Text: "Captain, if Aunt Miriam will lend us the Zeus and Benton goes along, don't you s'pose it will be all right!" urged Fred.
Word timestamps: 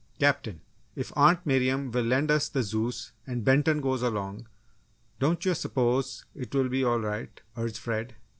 "Captain, 0.19 0.61
if 0.95 1.13
Aunt 1.15 1.45
Miriam 1.45 1.91
will 1.91 2.01
lend 2.03 2.31
us 2.31 2.49
the 2.49 2.63
Zeus 2.63 3.11
and 3.27 3.45
Benton 3.45 3.81
goes 3.81 4.01
along, 4.01 4.47
don't 5.19 5.45
you 5.45 5.53
s'pose 5.53 6.25
it 6.33 6.55
will 6.55 6.69
be 6.69 6.83
all 6.83 6.99
right!" 7.01 7.39
urged 7.55 7.77
Fred. 7.77 8.15